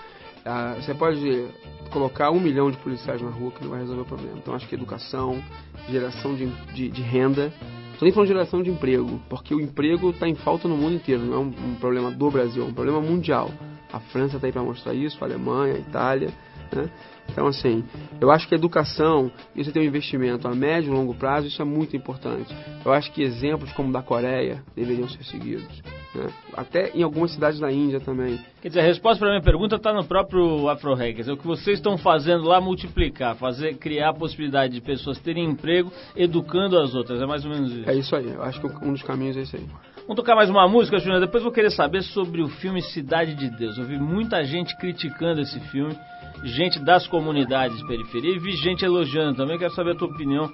[0.45, 1.47] Ah, você pode
[1.91, 4.38] colocar um milhão de policiais na rua que não vai resolver o problema.
[4.38, 5.41] Então acho que educação,
[5.89, 7.54] geração de, de, de renda.
[7.93, 10.95] Estou nem falando de geração de emprego, porque o emprego está em falta no mundo
[10.95, 13.51] inteiro, não é um, um problema do Brasil, é um problema mundial.
[13.93, 16.30] A França está aí para mostrar isso, a Alemanha, a Itália.
[16.71, 16.89] Né?
[17.30, 17.84] Então, assim,
[18.20, 21.48] eu acho que a educação, e você tem um investimento a médio e longo prazo,
[21.48, 22.54] isso é muito importante.
[22.84, 25.82] Eu acho que exemplos como o da Coreia deveriam ser seguidos.
[26.14, 26.28] Né?
[26.56, 28.40] Até em algumas cidades da Índia também.
[28.62, 31.30] Quer dizer, a resposta para a minha pergunta está no próprio Afro Hackers.
[31.30, 35.46] É o que vocês estão fazendo lá multiplicar, fazer, criar a possibilidade de pessoas terem
[35.46, 37.22] emprego, educando as outras.
[37.22, 37.90] É mais ou menos isso.
[37.90, 39.66] É isso aí, eu acho que um dos caminhos é esse aí.
[40.02, 41.22] Vamos tocar mais uma música, Júnior.
[41.22, 43.78] Depois vou querer saber sobre o filme Cidade de Deus.
[43.78, 45.96] Eu vi muita gente criticando esse filme,
[46.43, 49.58] gente das comunidades de periferia, e vi gente elogiando também.
[49.58, 50.51] Quero saber a tua opinião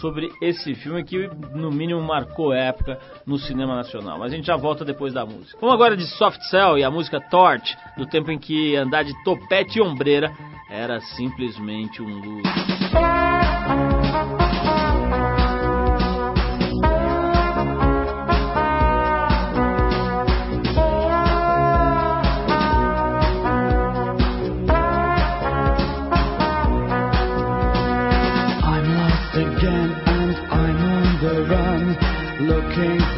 [0.00, 4.18] sobre esse filme que, no mínimo, marcou época no cinema nacional.
[4.18, 5.58] Mas a gente já volta depois da música.
[5.60, 9.12] Vamos agora de Soft Cell e a música Torch, do tempo em que andar de
[9.24, 10.32] topete e ombreira
[10.70, 13.39] era simplesmente um luxo.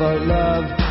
[0.03, 0.82] our love.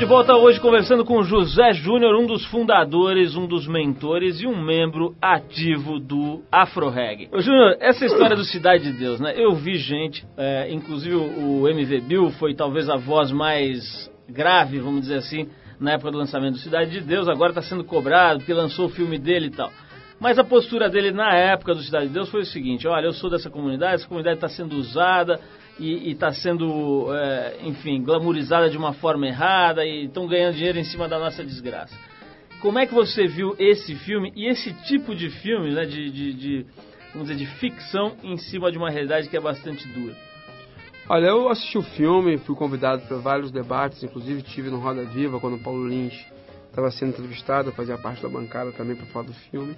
[0.00, 4.58] De volta hoje conversando com José Júnior, um dos fundadores, um dos mentores e um
[4.58, 7.28] membro ativo do Afro Reggae.
[7.30, 9.34] Ô Júnior, essa história do Cidade de Deus, né?
[9.36, 15.02] Eu vi gente, é, inclusive o MV Bill foi talvez a voz mais grave, vamos
[15.02, 18.54] dizer assim, na época do lançamento do Cidade de Deus, agora está sendo cobrado porque
[18.54, 19.70] lançou o filme dele e tal.
[20.18, 23.12] Mas a postura dele na época do Cidade de Deus foi o seguinte: olha, eu
[23.12, 25.38] sou dessa comunidade, essa comunidade está sendo usada
[25.80, 30.84] e está sendo, é, enfim, glamourizada de uma forma errada e estão ganhando dinheiro em
[30.84, 31.96] cima da nossa desgraça.
[32.60, 36.32] Como é que você viu esse filme e esse tipo de filme, né, de, de,
[36.34, 36.66] de,
[37.14, 40.14] vamos dizer, de ficção em cima de uma realidade que é bastante dura?
[41.08, 45.40] Olha, eu assisti o filme, fui convidado para vários debates, inclusive tive no Roda Viva
[45.40, 46.14] quando o Paulo Lins
[46.68, 49.74] estava sendo entrevistado, fazia parte da bancada também para falar do filme.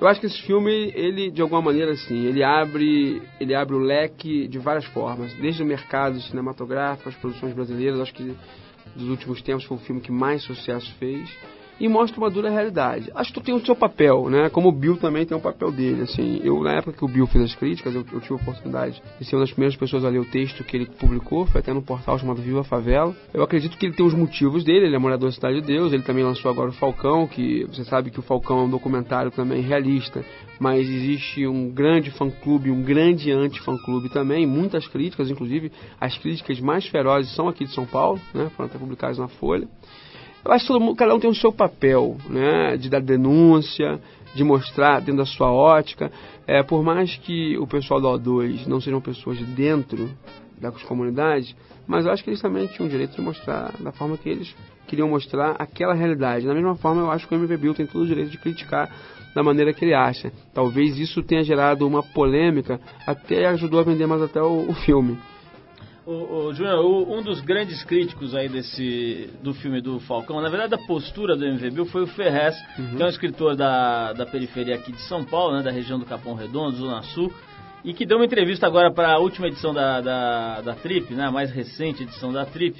[0.00, 3.80] Eu acho que esse filme, ele de alguma maneira assim, ele abre, ele abre o
[3.80, 8.36] leque de várias formas, desde o mercado cinematográfico, as produções brasileiras, acho que
[8.94, 11.28] dos últimos tempos foi o filme que mais sucesso fez.
[11.80, 13.10] E mostra uma dura realidade.
[13.14, 14.48] Acho que tu tem o seu papel, né?
[14.50, 16.40] Como o Bill também tem o papel dele, assim.
[16.42, 19.24] Eu, na época que o Bill fez as críticas, eu, eu tive a oportunidade de
[19.24, 21.82] ser uma das primeiras pessoas a ler o texto que ele publicou, foi até no
[21.82, 23.14] portal chamado Viva Favela.
[23.32, 25.92] Eu acredito que ele tem os motivos dele, ele é morador da Cidade de Deus,
[25.92, 29.30] ele também lançou agora o Falcão, que você sabe que o Falcão é um documentário
[29.30, 30.24] também realista,
[30.58, 36.86] mas existe um grande fã-clube, um grande anti-fã-clube também, muitas críticas, inclusive as críticas mais
[36.86, 38.50] ferozes são aqui de São Paulo, né?
[38.56, 39.68] Foram até publicadas na Folha.
[40.44, 42.76] Eu acho que todo mundo, cada um tem o seu papel, né?
[42.76, 44.00] De dar denúncia,
[44.34, 46.10] de mostrar dentro da sua ótica.
[46.46, 50.10] É, por mais que o pessoal da O2 não sejam pessoas de dentro
[50.60, 51.54] das comunidades,
[51.86, 54.54] mas eu acho que eles também tinham o direito de mostrar da forma que eles
[54.86, 56.46] queriam mostrar aquela realidade.
[56.46, 58.90] Da mesma forma, eu acho que o MV Bill tem todo o direito de criticar
[59.34, 60.32] da maneira que ele acha.
[60.52, 65.18] Talvez isso tenha gerado uma polêmica, até ajudou a vender mais até o, o filme.
[66.08, 70.72] O, o, Júnior, um dos grandes críticos aí desse do filme do Falcão, na verdade
[70.72, 74.76] a postura do MV Bill foi o Ferrez, que é um escritor da, da periferia
[74.76, 77.30] aqui de São Paulo, né, da região do Capão Redondo, Zona Sul,
[77.84, 81.26] e que deu uma entrevista agora para a última edição da, da, da Trip, né,
[81.26, 82.74] a mais recente edição da Trip,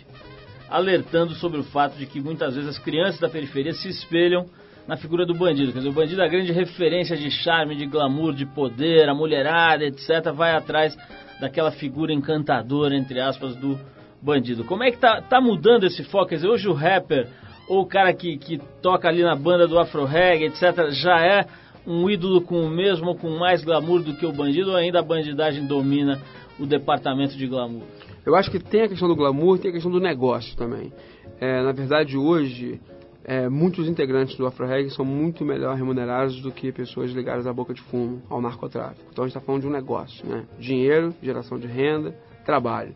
[0.71, 4.47] alertando sobre o fato de que muitas vezes as crianças da periferia se espelham
[4.87, 5.71] na figura do bandido.
[5.71, 9.15] Quer dizer, o bandido é a grande referência de charme, de glamour, de poder, a
[9.15, 10.97] mulherada, etc., vai atrás
[11.41, 13.79] daquela figura encantadora, entre aspas, do
[14.21, 14.65] bandido.
[14.65, 16.27] Como é que tá, tá mudando esse foco?
[16.27, 17.29] Quer dizer, hoje o rapper,
[17.69, 21.47] ou o cara que, que toca ali na banda do Afro Reggae, etc., já é
[21.87, 24.99] um ídolo com o mesmo ou com mais glamour do que o bandido, ou ainda
[24.99, 26.21] a bandidagem domina
[26.59, 27.85] o departamento de glamour?
[28.27, 30.93] Eu acho que tem a questão do glamour tem a questão do negócio também.
[31.41, 32.81] É, na verdade, hoje,
[33.29, 37.53] é, muitos integrantes do Afro Reggae são muito melhor remunerados do que pessoas ligadas à
[37.53, 39.07] boca de fumo, ao narcotráfico.
[39.13, 40.47] Então a gente está falando de um negócio, né?
[40.59, 42.95] Dinheiro, geração de renda, trabalho.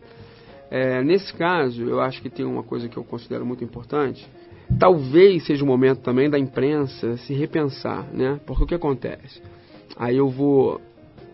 [0.71, 4.27] É, nesse caso, eu acho que tem uma coisa que eu considero muito importante.
[4.79, 8.39] Talvez seja o momento também da imprensa se repensar, né?
[8.43, 9.39] Porque o que acontece?
[9.95, 10.81] Aí eu vou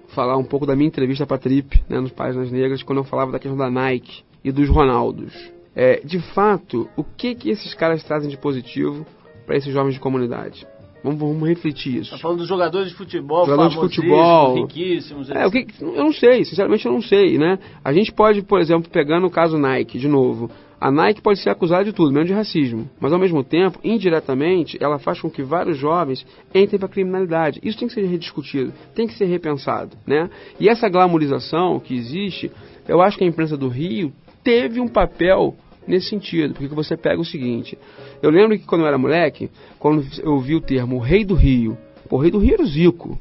[0.09, 3.05] falar um pouco da minha entrevista para a Trip, né, nos Páginas Negras, quando eu
[3.05, 5.33] falava da questão da Nike e dos Ronaldos.
[5.75, 9.05] É, de fato, o que que esses caras trazem de positivo
[9.45, 10.65] para esses jovens de comunidade?
[11.03, 12.11] Vamos, vamos refletir isso.
[12.11, 14.55] Tá falando dos jogadores de futebol, Jogadores de futebol.
[14.55, 17.57] riquíssimos, É, o que, eu não sei, sinceramente eu não sei, né?
[17.83, 20.51] A gente pode, por exemplo, pegando o caso Nike, de novo.
[20.81, 22.89] A Nike pode ser acusada de tudo, menos de racismo.
[22.99, 27.59] Mas ao mesmo tempo, indiretamente, ela faz com que vários jovens entrem para a criminalidade.
[27.63, 30.29] Isso tem que ser rediscutido, tem que ser repensado, né?
[30.59, 32.51] E essa glamorização que existe,
[32.87, 34.11] eu acho que a imprensa do Rio
[34.43, 35.55] teve um papel
[35.87, 37.77] nesse sentido, porque você pega o seguinte,
[38.21, 39.49] eu lembro que quando eu era moleque,
[39.79, 41.77] quando eu ouvi o termo o Rei do Rio,
[42.09, 43.19] o Rei do Rio era o Zico,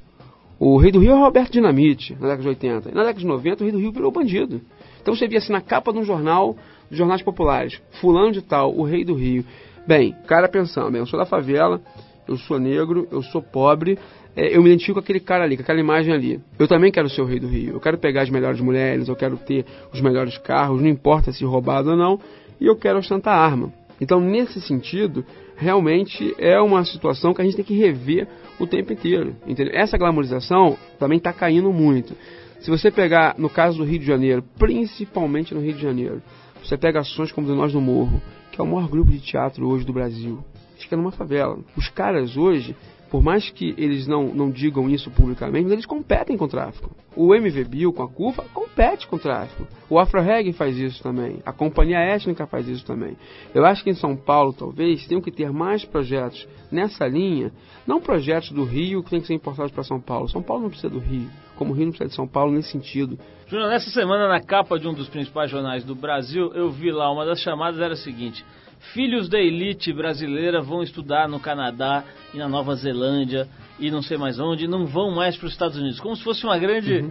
[0.59, 2.91] o Rei do Rio é o Roberto Dinamite, na década de 80.
[2.91, 4.61] E na década de 90, o Rei do Rio virou bandido.
[5.01, 6.57] Então você via assim na capa de um jornal,
[6.89, 9.45] dos jornais populares, fulano de tal, o Rei do Rio.
[9.87, 11.81] Bem, cara pensando, bem, eu sou da favela,
[12.27, 13.99] eu sou negro, eu sou pobre,
[14.37, 16.41] eu me identifico com aquele cara ali, com aquela imagem ali.
[16.59, 17.75] Eu também quero ser o Rei do Rio.
[17.75, 21.45] Eu quero pegar as melhores mulheres, eu quero ter os melhores carros, não importa se
[21.45, 22.21] roubado ou não,
[22.61, 23.73] e eu quero ostentar arma.
[24.01, 25.25] Então, nesse sentido,
[25.57, 28.29] realmente é uma situação que a gente tem que rever
[28.61, 29.35] o tempo inteiro.
[29.47, 29.75] Entendeu?
[29.75, 32.15] Essa glamorização também está caindo muito.
[32.61, 36.23] Se você pegar, no caso do Rio de Janeiro, principalmente no Rio de Janeiro,
[36.63, 38.21] você pega ações como o Nós do Morro,
[38.53, 40.39] que é o maior grupo de teatro hoje do Brasil,
[40.77, 41.59] fica numa favela.
[41.77, 42.75] Os caras hoje,
[43.11, 46.91] por mais que eles não, não digam isso publicamente, eles competem com o tráfico.
[47.17, 49.67] O MV Bill, com a CUFA, compete com o tráfico.
[49.89, 51.41] O Afro Reggae faz isso também.
[51.45, 53.17] A Companhia Étnica faz isso também.
[53.55, 57.51] Eu acho que em São Paulo, talvez, tenham que ter mais projetos nessa linha.
[57.87, 60.29] Não projetos do Rio que tem que ser importados para São Paulo.
[60.29, 62.71] São Paulo não precisa do Rio, como o Rio não precisa de São Paulo nesse
[62.71, 63.19] sentido.
[63.47, 67.11] Júnior, nessa semana, na capa de um dos principais jornais do Brasil, eu vi lá,
[67.11, 68.45] uma das chamadas era a seguinte:
[68.93, 74.17] Filhos da elite brasileira vão estudar no Canadá e na Nova Zelândia e não sei
[74.17, 76.01] mais onde, não vão mais para os Estados Unidos.
[76.01, 77.11] Como se fosse uma grande.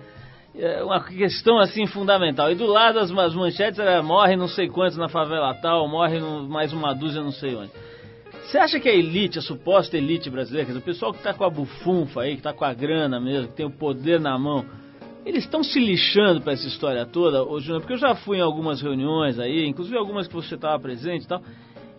[0.56, 2.52] eh, Uma questão assim fundamental.
[2.52, 6.20] E do lado as, as manchetes era morre não sei quantos na favela tal, morre
[6.20, 7.72] no- mais uma dúzia não sei onde.
[8.44, 11.34] Você acha que a elite, a suposta elite brasileira, quer dizer, o pessoal que está
[11.34, 14.38] com a bufunfa aí, que está com a grana mesmo, que tem o poder na
[14.40, 14.66] mão,
[15.28, 17.82] eles estão se lixando para essa história toda, ô Júnior?
[17.82, 21.28] Porque eu já fui em algumas reuniões aí, inclusive algumas que você estava presente e
[21.28, 21.42] tal.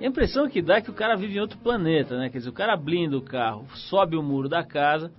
[0.00, 2.30] E a impressão que dá é que o cara vive em outro planeta, né?
[2.30, 5.12] Quer dizer, o cara blinda o carro, sobe o muro da casa,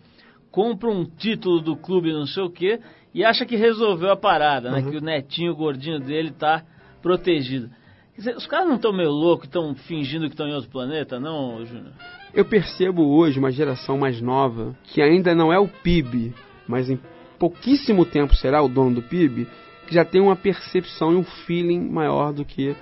[0.50, 2.80] compra um título do clube não sei o quê
[3.13, 4.82] e acha que resolveu a parada, né?
[4.82, 6.63] Que o netinho gordinho dele tá
[7.04, 7.69] protegido.
[8.15, 11.19] Quer dizer, os caras não estão meio loucos, estão fingindo que estão em outro planeta,
[11.19, 11.93] não, Júnior?
[12.34, 16.34] Eu percebo hoje uma geração mais nova que ainda não é o PIB,
[16.67, 17.00] mas em
[17.39, 19.47] pouquíssimo tempo será o dono do PIB,
[19.88, 22.75] que já tem uma percepção e um feeling maior do que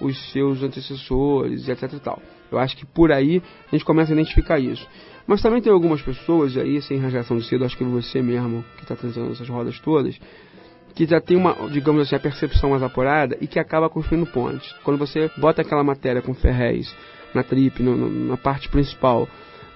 [0.00, 2.22] os seus antecessores, etc e tal.
[2.50, 4.86] Eu acho que por aí a gente começa a identificar isso.
[5.26, 8.82] Mas também tem algumas pessoas, aí sem radiação de cedo, acho que você mesmo que
[8.82, 10.18] está trazendo essas rodas todas,
[10.94, 14.72] que já tem uma, digamos assim, a percepção mais apurada e que acaba construindo pontes.
[14.84, 16.94] Quando você bota aquela matéria com ferréis
[17.34, 19.28] na trip, no- no- na parte principal,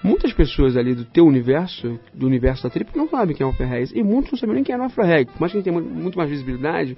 [0.03, 3.53] muitas pessoas ali do teu universo, do universo da trip, não sabem quem é o
[3.53, 3.91] ferréis.
[3.93, 5.31] E muitos não sabem nem quem é o Afro-Reg.
[5.31, 6.97] Por mais que a gente tenha mu- muito mais visibilidade,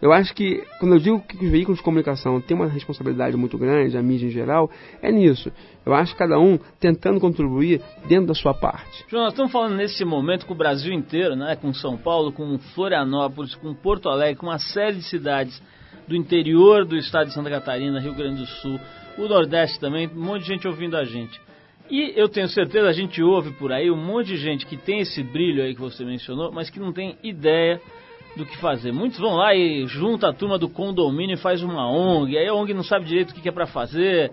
[0.00, 3.58] eu acho que, quando eu digo que os veículos de comunicação têm uma responsabilidade muito
[3.58, 4.70] grande, a mídia em geral,
[5.02, 5.52] é nisso.
[5.84, 9.04] Eu acho que cada um tentando contribuir dentro da sua parte.
[9.08, 11.54] João, nós estamos falando nesse momento com o Brasil inteiro, né?
[11.54, 15.62] Com São Paulo, com Florianópolis, com Porto Alegre, com uma série de cidades
[16.08, 18.80] do interior do estado de Santa Catarina, Rio Grande do Sul,
[19.18, 21.38] o Nordeste também, um monte de gente ouvindo a gente.
[21.90, 25.00] E eu tenho certeza, a gente ouve por aí um monte de gente que tem
[25.00, 27.80] esse brilho aí que você mencionou, mas que não tem ideia
[28.36, 28.92] do que fazer.
[28.92, 32.54] Muitos vão lá e junta a turma do condomínio e faz uma ONG, aí a
[32.54, 34.30] ONG não sabe direito o que é para fazer,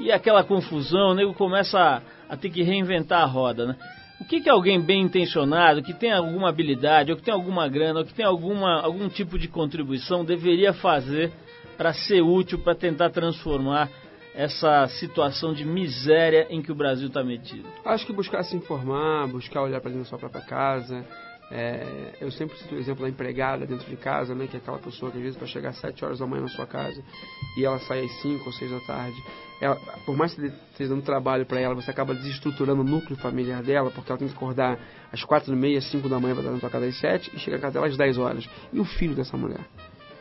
[0.00, 3.76] e aquela confusão, o nego começa a, a ter que reinventar a roda, né?
[4.20, 8.00] O que, que alguém bem intencionado, que tem alguma habilidade, ou que tem alguma grana,
[8.00, 11.30] ou que tem alguma, algum tipo de contribuição deveria fazer
[11.76, 13.90] para ser útil, para tentar transformar
[14.36, 17.66] essa situação de miséria em que o Brasil está metido?
[17.84, 21.04] Acho que buscar se informar, buscar olhar para dentro da sua própria casa.
[21.50, 24.78] É, eu sempre cito o exemplo da empregada dentro de casa, né, que é aquela
[24.78, 27.00] pessoa que às vezes para chegar às 7 horas da manhã na sua casa
[27.56, 29.16] e ela sai às 5 ou 6 da tarde.
[29.60, 33.16] Ela, por mais que você esteja dando trabalho para ela, você acaba desestruturando o núcleo
[33.18, 34.78] familiar dela, porque ela tem que acordar
[35.10, 37.38] às 4 e meia, 5 da manhã para estar na sua casa às 7 e
[37.38, 38.46] chega a casa dela às 10 horas.
[38.72, 39.64] E o filho dessa mulher?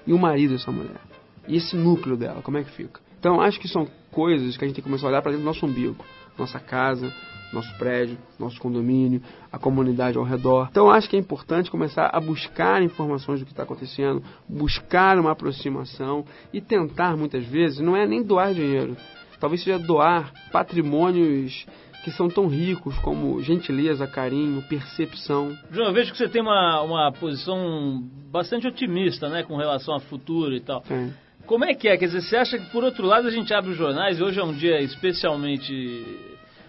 [0.07, 1.01] E o marido dessa mulher?
[1.47, 3.01] E esse núcleo dela, como é que fica?
[3.25, 5.43] Então, acho que são coisas que a gente tem que começar a olhar para dentro
[5.43, 6.03] do nosso umbigo.
[6.39, 7.13] Nossa casa,
[7.51, 10.69] nosso prédio, nosso condomínio, a comunidade ao redor.
[10.71, 15.31] Então, acho que é importante começar a buscar informações do que está acontecendo, buscar uma
[15.31, 18.95] aproximação e tentar, muitas vezes, não é nem doar dinheiro.
[19.39, 21.65] Talvez seja doar patrimônios
[22.05, 25.57] que são tão ricos como gentileza, carinho, percepção.
[25.71, 29.99] João, eu vejo que você tem uma, uma posição bastante otimista, né, com relação ao
[29.99, 30.83] futuro e tal.
[30.89, 31.24] É.
[31.45, 31.95] Como é que é?
[31.95, 34.39] Quer dizer, você acha que por outro lado a gente abre os jornais e hoje
[34.39, 36.03] é um dia especialmente,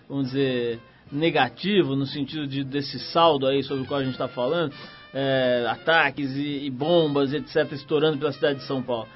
[0.07, 0.79] vamos dizer,
[1.11, 4.75] negativo no sentido de, desse saldo aí sobre o qual a gente está falando,
[5.15, 9.09] é, ataques e, e bombas, etc., estourando pela cidade de São Paulo.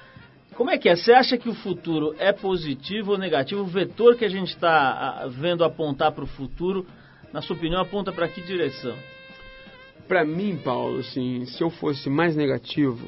[0.54, 0.96] Como é que é?
[0.96, 3.60] Você acha que o futuro é positivo ou negativo?
[3.60, 6.86] O vetor que a gente está vendo apontar para o futuro,
[7.32, 8.96] na sua opinião, aponta para que direção?
[10.08, 13.06] Pra mim, Paulo, assim, se eu fosse mais negativo,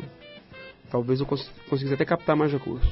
[0.92, 1.50] talvez eu cons-
[1.92, 2.88] até captar mais recursos.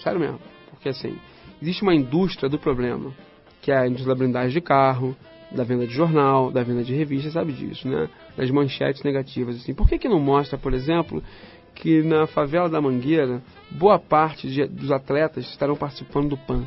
[0.00, 0.38] Sério mesmo.
[0.70, 1.16] Porque assim,
[1.60, 3.12] existe uma indústria do problema,
[3.60, 5.14] que é a indústria da blindagem de carro,
[5.50, 8.08] da venda de jornal, da venda de revista, sabe disso, né?
[8.36, 9.74] Das manchetes negativas, assim.
[9.74, 11.22] Por que que não mostra, por exemplo,
[11.74, 16.64] que na favela da Mangueira, boa parte de- dos atletas estarão participando do PAN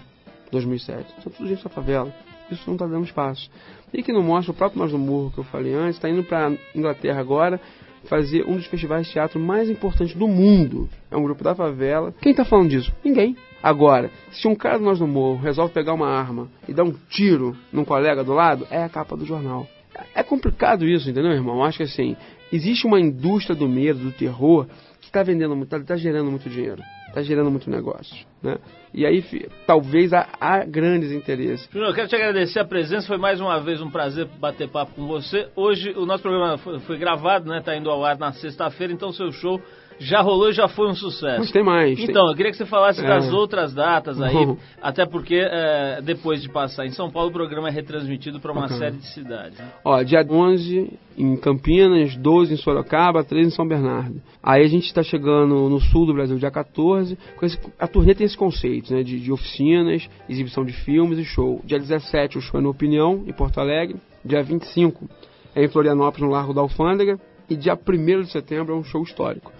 [0.51, 1.05] 2007?
[1.23, 2.13] São tudo gente da favela.
[2.51, 3.49] Isso não está dando espaço.
[3.91, 6.23] E que não mostra o próprio Nós do Morro que eu falei antes, está indo
[6.23, 7.59] para Inglaterra agora
[8.05, 10.89] fazer um dos festivais de teatro mais importantes do mundo.
[11.11, 12.13] É um grupo da favela.
[12.21, 12.93] Quem está falando disso?
[13.03, 13.35] Ninguém.
[13.61, 16.93] Agora, se um cara do Nós do Morro resolve pegar uma arma e dar um
[17.09, 19.67] tiro num colega do lado, é a capa do jornal.
[20.13, 21.63] É complicado isso, entendeu, irmão?
[21.63, 22.15] Acho que assim,
[22.51, 24.67] existe uma indústria do medo, do terror,
[24.99, 26.81] que está vendendo muito, está gerando muito dinheiro,
[27.15, 28.57] está gerando muito negócio, né?
[28.93, 29.23] E aí,
[29.65, 31.69] talvez há, há grandes interesses.
[31.71, 35.07] Júnior, quero te agradecer a presença, foi mais uma vez um prazer bater papo com
[35.07, 35.47] você.
[35.55, 37.61] Hoje o nosso programa foi, foi gravado, né?
[37.61, 39.61] Tá indo ao ar na sexta-feira, então seu show
[39.99, 41.39] já rolou e já foi um sucesso.
[41.39, 41.95] Mas tem mais.
[41.97, 43.07] tem- Então, eu queria que você falasse É.
[43.07, 44.57] das outras datas aí, Uhum.
[44.81, 48.61] até porque é, depois de passar em São Paulo, o programa é retransmitido para uma
[48.61, 48.79] Bacana.
[48.79, 49.57] série de cidades.
[49.57, 49.67] né?
[49.83, 54.21] Ó, dia 11 em Campinas, 12 em Sorocaba, 13 em São Bernardo.
[54.43, 57.17] Aí a gente está chegando no sul do Brasil, dia 14.
[57.37, 59.01] Com esse- a turnê tem esse conceito, né?
[59.01, 61.61] De, de oficinas, exibição de filmes e show.
[61.63, 63.95] Dia 17 o show é no Opinião, em Porto Alegre.
[64.25, 65.07] Dia 25
[65.55, 67.17] é em Florianópolis, no Largo da Alfândega.
[67.49, 69.51] E dia 1 de setembro é um show histórico.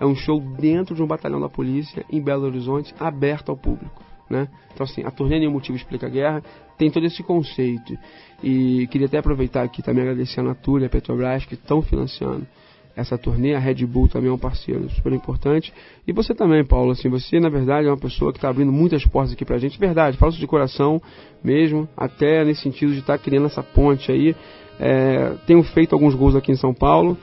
[0.00, 4.02] É um show dentro de um batalhão da polícia em Belo Horizonte, aberto ao público.
[4.30, 4.48] Né?
[4.72, 6.42] Então, assim, a turnê Nenhum Motivo Explica a Guerra
[6.78, 7.98] tem todo esse conceito.
[8.42, 12.46] E queria até aproveitar aqui também agradecer a Natura e a Petrobras que estão financiando
[12.96, 13.54] essa turnê.
[13.54, 15.72] A Red Bull também é um parceiro super importante.
[16.06, 16.92] E você também, Paulo.
[16.92, 19.78] Assim, você, na verdade, é uma pessoa que está abrindo muitas portas aqui pra gente.
[19.78, 21.02] Verdade, falo isso de coração
[21.42, 24.34] mesmo, até nesse sentido de estar criando essa ponte aí.
[24.78, 27.18] É, tenho feito alguns gols aqui em São Paulo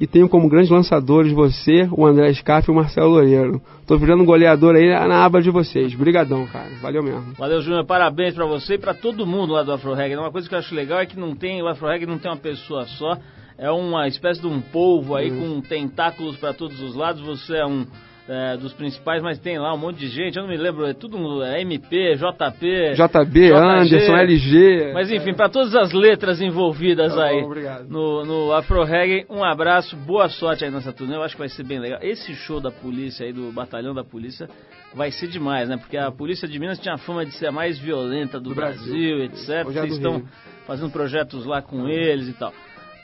[0.00, 3.62] e tenho como grandes lançadores você, o André Scaff e o Marcelo Loureiro.
[3.86, 5.94] Tô virando goleador aí na aba de vocês.
[5.94, 6.70] Brigadão, cara.
[6.80, 7.34] Valeu mesmo.
[7.38, 7.84] Valeu, Júnior.
[7.84, 10.16] Parabéns pra você e pra todo mundo lá do Afro Reggae.
[10.16, 12.30] Uma coisa que eu acho legal é que não tem, o Afro Reggae não tem
[12.30, 13.18] uma pessoa só.
[13.56, 17.22] É uma espécie de um polvo aí com tentáculos pra todos os lados.
[17.22, 17.86] Você é um
[18.28, 20.94] é, dos principais, mas tem lá um monte de gente, eu não me lembro, é
[20.94, 24.92] tudo é MP, JP, JB, Anderson, LG.
[24.94, 27.42] mas enfim, para todas as letras envolvidas Tá aí
[27.88, 31.48] no, no Afro Reggae, um abraço, boa sorte aí nessa turnê, eu acho que vai
[31.48, 31.98] ser bem legal.
[32.02, 34.48] Esse show da polícia aí, do batalhão da polícia,
[34.94, 35.76] vai ser demais, né?
[35.76, 39.18] Porque a polícia de Minas tinha fama de ser a mais violenta do, Do Brasil,
[39.18, 39.24] Brasil.
[39.24, 39.48] etc.
[39.50, 40.28] É Vocês estão Rio.
[40.66, 42.52] fazendo projetos lá com eles e tal.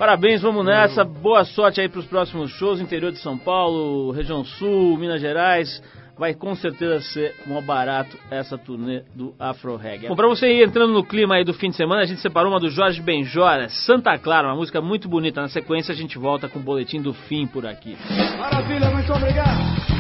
[0.01, 1.05] Parabéns, vamos nessa.
[1.05, 5.83] Boa sorte aí para os próximos shows, interior de São Paulo, região sul, Minas Gerais.
[6.19, 10.09] Vai com certeza ser mó barato essa turnê do Afro Reggae.
[10.09, 12.51] Bom, pra você ir entrando no clima aí do fim de semana, a gente separou
[12.51, 15.43] uma do Jorge Benjora, Santa Clara, uma música muito bonita.
[15.43, 17.95] Na sequência a gente volta com o boletim do fim por aqui.
[18.39, 20.00] Maravilha, muito obrigado.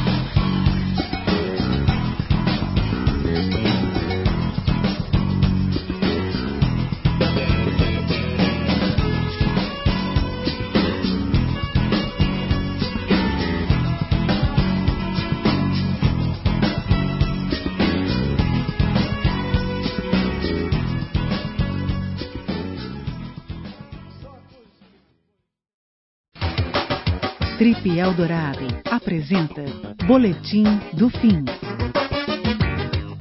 [27.80, 29.64] Trip Eldorado apresenta
[30.06, 31.44] Boletim do Fim.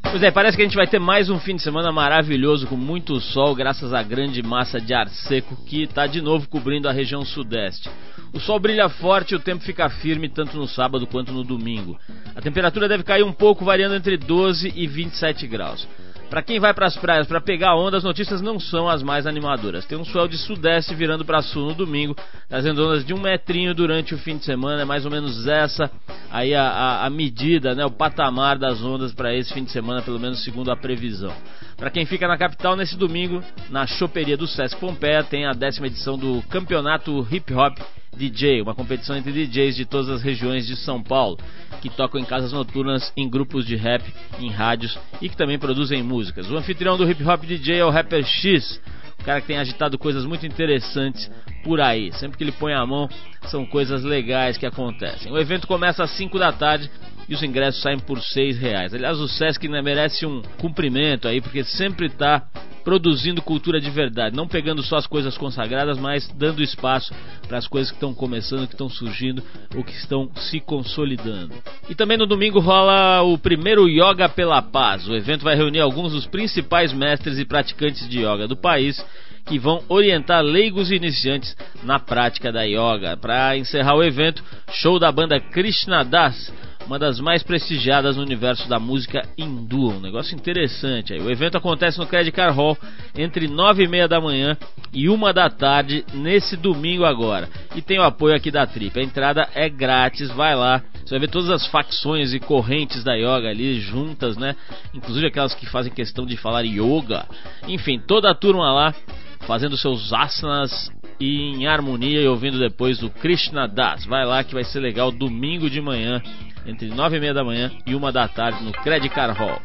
[0.02, 2.76] Pois é, parece que a gente vai ter mais um fim de semana maravilhoso com
[2.76, 6.92] muito sol, graças à grande massa de ar seco que está de novo cobrindo a
[6.92, 7.90] região sudeste.
[8.34, 11.98] O sol brilha forte e o tempo fica firme tanto no sábado quanto no domingo.
[12.36, 15.88] A temperatura deve cair um pouco, variando entre 12 e 27 graus.
[16.30, 19.26] Para quem vai para as praias para pegar onda, as notícias não são as mais
[19.26, 19.86] animadoras.
[19.86, 22.16] Tem um swell de sudeste virando para sul no domingo,
[22.48, 24.84] trazendo ondas de um metrinho durante o fim de semana.
[24.84, 25.90] É mais ou menos essa
[26.32, 30.02] aí a, a, a medida, né, o patamar das ondas para esse fim de semana,
[30.02, 31.34] pelo menos segundo a previsão.
[31.78, 35.88] Para quem fica na capital, nesse domingo, na choperia do Sesc Pompeia, tem a décima
[35.88, 37.78] edição do Campeonato Hip Hop
[38.16, 41.38] DJ, uma competição entre DJs de todas as regiões de São Paulo,
[41.82, 44.04] que tocam em casas noturnas, em grupos de rap,
[44.40, 46.50] em rádios e que também produzem músicas.
[46.50, 48.82] O anfitrião do Hip Hop DJ é o rapper X,
[49.24, 51.30] cara que tem agitado coisas muito interessantes
[51.64, 52.12] por aí.
[52.14, 53.10] Sempre que ele põe a mão,
[53.48, 55.32] são coisas legais que acontecem.
[55.32, 56.90] O evento começa às 5 da tarde
[57.30, 58.92] e os ingressos saem por 6 reais.
[58.92, 62.42] Aliás, o Sesc né, merece um cumprimento aí, porque sempre está
[62.84, 67.14] produzindo cultura de verdade, não pegando só as coisas consagradas, mas dando espaço
[67.48, 69.44] para as coisas que estão começando, que estão surgindo
[69.76, 71.54] ou que estão se consolidando.
[71.88, 75.08] E também no domingo rola o primeiro Yoga pela Paz.
[75.08, 79.06] O evento vai reunir alguns dos principais mestres e praticantes de yoga do país
[79.46, 83.18] que vão orientar leigos e iniciantes na prática da yoga.
[83.18, 86.52] Para encerrar o evento, show da banda Krishna Das,
[86.90, 89.90] uma das mais prestigiadas no universo da música hindu.
[89.90, 91.22] Um negócio interessante aí.
[91.22, 92.76] O evento acontece no Credit Car Hall
[93.16, 94.58] entre 9 e meia da manhã
[94.92, 97.48] e 1 da tarde nesse domingo agora.
[97.76, 99.00] E tem o apoio aqui da Trip.
[99.00, 100.82] A entrada é grátis, vai lá.
[101.06, 104.56] Você vai ver todas as facções e correntes da yoga ali juntas, né?
[104.92, 107.28] Inclusive aquelas que fazem questão de falar yoga.
[107.68, 108.96] Enfim, toda a turma lá
[109.42, 114.06] fazendo seus asanas e em harmonia e ouvindo depois o Krishna Das.
[114.06, 116.22] Vai lá que vai ser legal domingo de manhã,
[116.66, 119.62] entre 9 e meia da manhã e 1 da tarde no Credit Car Hall.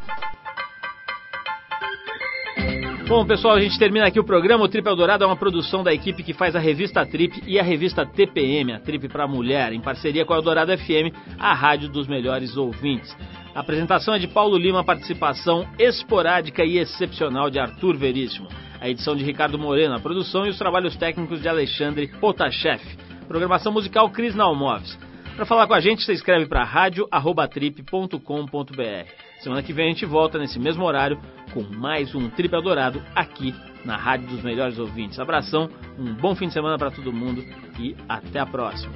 [3.07, 4.65] Bom, pessoal, a gente termina aqui o programa.
[4.65, 7.63] O Trip Eldorado é uma produção da equipe que faz a revista Trip e a
[7.63, 12.09] revista TPM, a Trip para Mulher, em parceria com a Eldorado FM, a rádio dos
[12.09, 13.15] melhores ouvintes.
[13.55, 18.49] A apresentação é de Paulo Lima, participação esporádica e excepcional de Arthur Veríssimo.
[18.81, 22.81] A edição de Ricardo Moreno, a produção e os trabalhos técnicos de Alexandre Potashev.
[23.29, 24.99] Programação musical Cris Nalmoves.
[25.37, 29.34] Para falar com a gente, você escreve para rádio@trip.com.br.
[29.45, 31.21] Semana que vem a gente volta nesse mesmo horário
[31.53, 35.21] com mais um Trip Eldorado aqui na Rádio dos Melhores Ouvintes.
[35.21, 35.69] Abração,
[35.99, 37.45] um bom fim de semana para todo mundo
[37.79, 38.95] e até a próxima.